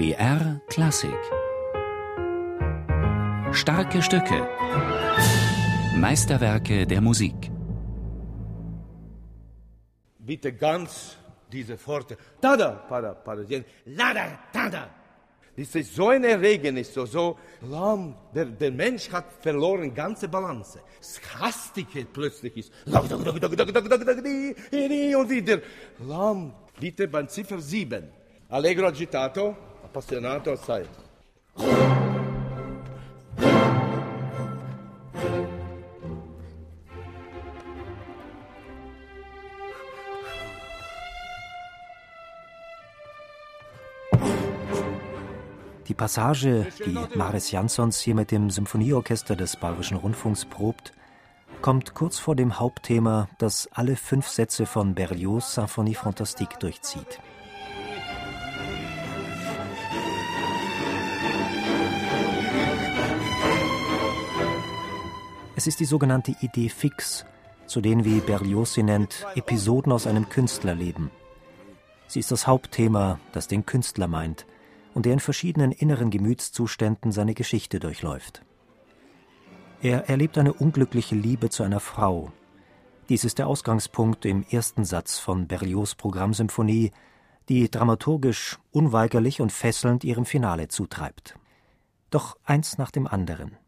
[0.00, 1.22] BR Klassik
[3.52, 4.48] Starke Stücke
[5.94, 7.50] Meisterwerke der Musik
[10.18, 11.18] Bitte ganz
[11.52, 12.16] diese Pforte.
[12.40, 13.44] Tada, para, para,
[13.84, 14.88] lada, tada.
[15.54, 18.14] Das ist so ein Erregnis, so, so lahm.
[18.34, 20.80] Der, der Mensch hat verloren ganze Balance.
[21.38, 22.72] Hastige plötzlich ist.
[22.86, 23.10] Und
[25.30, 25.58] wieder
[25.98, 26.54] lahm.
[26.80, 28.08] Bitte beim Ziffer 7.
[28.48, 29.56] Allegro agitato,
[29.90, 30.86] appassionato assai.
[45.88, 50.92] Die Passage, die Maris Jansons hier mit dem Symphonieorchester des Bayerischen Rundfunks probt,
[51.62, 57.20] kommt kurz vor dem Hauptthema, das alle fünf Sätze von Berlioz' Symphonie Fantastique durchzieht.
[65.60, 67.26] Es ist die sogenannte Idee fix,
[67.66, 71.10] zu denen, wie Berlioz sie nennt, Episoden aus einem Künstlerleben.
[72.06, 74.46] Sie ist das Hauptthema, das den Künstler meint–
[74.94, 78.42] und der in verschiedenen inneren Gemütszuständen seine Geschichte durchläuft.
[79.82, 82.32] Er erlebt eine unglückliche Liebe zu einer Frau.
[83.10, 86.90] Dies ist der Ausgangspunkt im ersten Satz von Berlioz Programmsymphonie,
[87.50, 91.34] die dramaturgisch unweigerlich und fesselnd ihrem Finale zutreibt.
[92.08, 93.58] Doch eins nach dem anderen.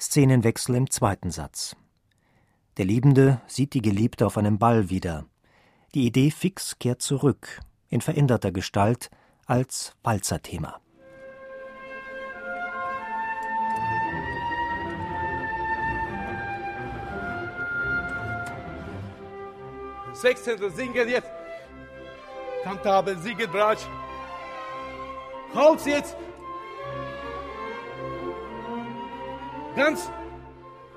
[0.00, 1.74] Szenenwechsel im zweiten Satz.
[2.76, 5.26] Der Liebende sieht die Geliebte auf einem Ball wieder.
[5.94, 9.10] Die Idee fix kehrt zurück, in veränderter Gestalt,
[9.46, 10.80] als Walzerthema.
[20.12, 21.30] Sechzehntel singen jetzt.
[22.62, 23.86] Kantabel, Siegelbratsch.
[25.54, 26.16] Halt jetzt!
[29.78, 30.10] Ganz!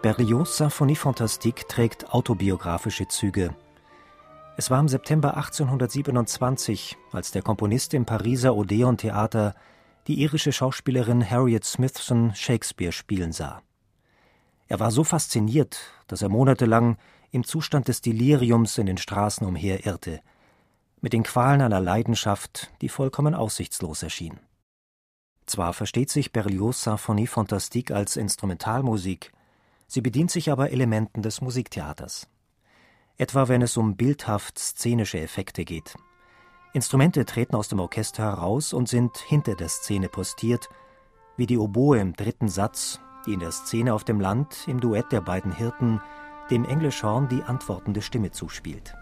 [0.02, 3.55] Berlioz' Symphonie Fantastique trägt autobiografische Züge.
[4.58, 9.54] Es war im September 1827, als der Komponist im Pariser Odeon-Theater
[10.08, 13.61] die irische Schauspielerin Harriet Smithson Shakespeare spielen sah.
[14.67, 16.98] Er war so fasziniert, dass er monatelang
[17.30, 20.22] im Zustand des Deliriums in den Straßen umherirrte,
[21.02, 24.39] mit den Qualen einer Leidenschaft, die vollkommen aussichtslos erschien.
[25.46, 29.32] Zwar versteht sich Berlioz' Symphonie Fantastique als Instrumentalmusik,
[29.88, 32.28] sie bedient sich aber Elementen des Musiktheaters
[33.22, 35.96] etwa wenn es um bildhaft szenische Effekte geht.
[36.74, 40.70] Instrumente treten aus dem Orchester heraus und sind hinter der Szene postiert,
[41.38, 45.12] wie die Oboe im dritten Satz, die in der Szene auf dem Land im Duett
[45.12, 46.02] der beiden Hirten
[46.50, 48.96] dem Englischhorn die antwortende Stimme zuspielt.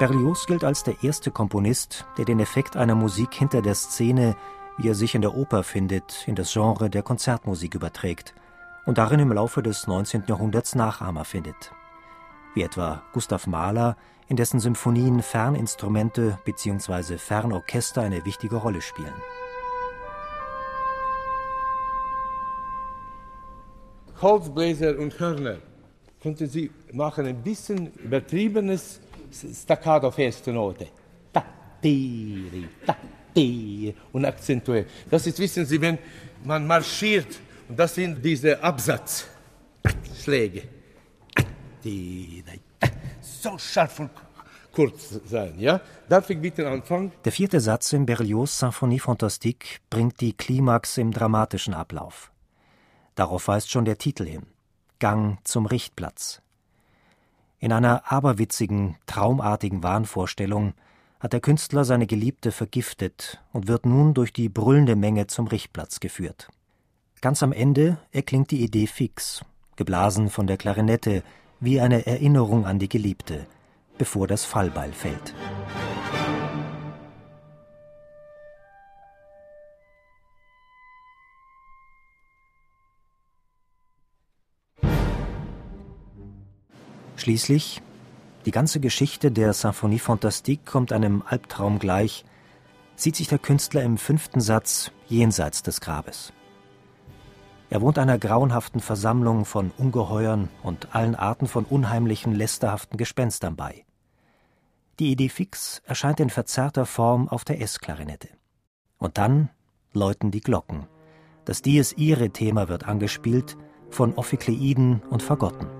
[0.00, 4.34] Berlioz gilt als der erste Komponist, der den Effekt einer Musik hinter der Szene,
[4.78, 8.32] wie er sich in der Oper findet, in das Genre der Konzertmusik überträgt
[8.86, 10.22] und darin im Laufe des 19.
[10.26, 11.72] Jahrhunderts Nachahmer findet.
[12.54, 17.18] Wie etwa Gustav Mahler, in dessen Symphonien Ferninstrumente bzw.
[17.18, 19.12] Fernorchester eine wichtige Rolle spielen.
[24.22, 25.58] Holzbläser und Hörner.
[26.22, 29.00] Könnten Sie machen ein bisschen übertriebenes
[29.32, 30.88] staccato auf erste Note.
[31.32, 31.44] Ta,
[31.80, 32.68] tiri,
[34.12, 34.90] und akzentuiert.
[35.10, 35.98] Das ist, wissen Sie, wenn
[36.44, 40.62] man marschiert, und das sind diese Absatzschläge.
[43.20, 44.10] So scharf und
[44.72, 45.80] kurz sein, ja?
[46.08, 47.12] Darf ich bitte anfangen?
[47.24, 52.32] Der vierte Satz in Berlioz' Symphonie Fantastique bringt die Klimax im dramatischen Ablauf.
[53.14, 54.46] Darauf weist schon der Titel hin.
[54.98, 56.42] Gang zum Richtplatz.
[57.60, 60.72] In einer aberwitzigen, traumartigen Wahnvorstellung
[61.20, 66.00] hat der Künstler seine Geliebte vergiftet und wird nun durch die brüllende Menge zum Richtplatz
[66.00, 66.48] geführt.
[67.20, 69.44] Ganz am Ende erklingt die Idee fix,
[69.76, 71.22] geblasen von der Klarinette,
[71.60, 73.46] wie eine Erinnerung an die Geliebte,
[73.98, 75.34] bevor das Fallbeil fällt.
[87.20, 87.82] Schließlich,
[88.46, 92.24] die ganze Geschichte der Symphonie Fantastique kommt einem Albtraum gleich,
[92.96, 96.32] sieht sich der Künstler im fünften Satz jenseits des Grabes.
[97.68, 103.84] Er wohnt einer grauenhaften Versammlung von Ungeheuern und allen Arten von unheimlichen, lästerhaften Gespenstern bei.
[104.98, 108.30] Die Idee fix erscheint in verzerrter Form auf der S-Klarinette.
[108.96, 109.50] Und dann
[109.92, 110.86] läuten die Glocken.
[111.44, 113.58] Das Dies Irae Thema wird angespielt
[113.90, 115.79] von Ophikleiden und Fagotten.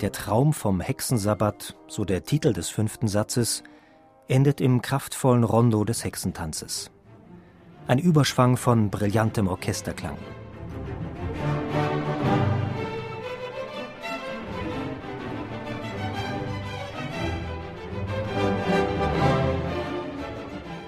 [0.00, 3.62] Der Traum vom Hexensabbat, so der Titel des fünften Satzes,
[4.28, 6.90] endet im kraftvollen Rondo des Hexentanzes.
[7.86, 10.16] Ein Überschwang von brillantem Orchesterklang.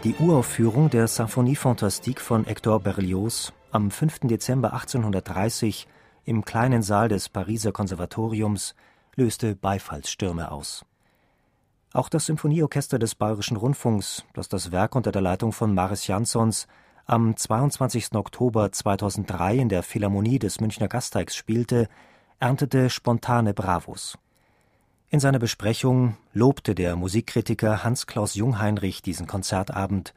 [0.04, 4.20] Die Uraufführung der Symphonie Fantastique von Hector Berlioz am 5.
[4.20, 5.86] Dezember 1830
[6.24, 8.74] im kleinen Saal des Pariser Konservatoriums
[9.16, 10.84] löste Beifallsstürme aus.
[11.92, 16.66] Auch das Symphonieorchester des Bayerischen Rundfunks, das das Werk unter der Leitung von Maris Jansons
[17.04, 18.14] am 22.
[18.14, 21.88] Oktober 2003 in der Philharmonie des Münchner Gasteigs spielte,
[22.38, 24.16] erntete spontane Bravos.
[25.10, 30.14] In seiner Besprechung lobte der Musikkritiker Hans-Klaus Jungheinrich diesen Konzertabend,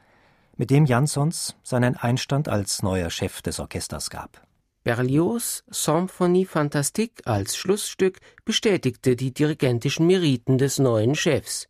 [0.56, 4.45] mit dem Jansons seinen Einstand als neuer Chef des Orchesters gab
[4.86, 11.68] Berlioz' Symphonie Fantastique als Schlussstück bestätigte die dirigentischen Meriten des neuen Chefs.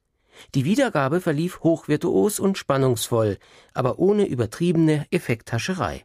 [0.54, 3.38] Die Wiedergabe verlief hochvirtuos und spannungsvoll,
[3.74, 6.04] aber ohne übertriebene Effekthascherei.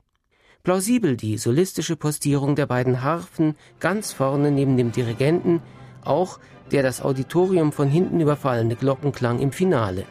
[0.62, 5.62] Plausibel die solistische Postierung der beiden Harfen ganz vorne neben dem Dirigenten,
[6.04, 6.38] auch
[6.70, 10.04] der das Auditorium von hinten überfallene Glockenklang im Finale.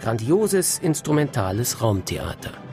[0.00, 2.67] Grandioses instrumentales Raumtheater.